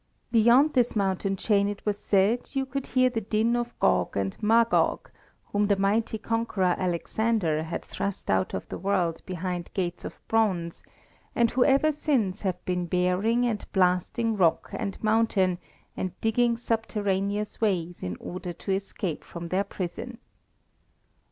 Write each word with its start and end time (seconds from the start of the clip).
Beyond 0.31 0.73
this 0.73 0.95
mountain 0.95 1.35
chain 1.35 1.67
it 1.67 1.85
was 1.85 1.95
said 1.99 2.49
you 2.53 2.65
could 2.65 2.87
hear 2.87 3.07
the 3.11 3.21
din 3.21 3.55
of 3.55 3.79
Gog 3.79 4.17
and 4.17 4.35
Magog, 4.41 5.11
whom 5.51 5.67
the 5.67 5.75
mighty 5.75 6.17
conqueror 6.17 6.73
Alexander 6.75 7.61
had 7.61 7.85
thrust 7.85 8.31
out 8.31 8.55
of 8.55 8.67
the 8.69 8.79
world 8.79 9.21
behind 9.27 9.69
gates 9.75 10.03
of 10.03 10.19
bronze, 10.27 10.81
and 11.35 11.51
who 11.51 11.63
ever 11.63 11.91
since 11.91 12.41
have 12.41 12.65
been 12.65 12.87
baring 12.87 13.45
and 13.45 13.71
blasting 13.73 14.35
rock 14.35 14.71
and 14.73 14.97
mountain, 15.03 15.59
and 15.95 16.19
digging 16.19 16.57
subterraneous 16.57 17.61
ways 17.61 18.01
in 18.01 18.15
order 18.19 18.53
to 18.53 18.71
escape 18.71 19.23
from 19.23 19.49
their 19.49 19.63
prison. 19.63 20.17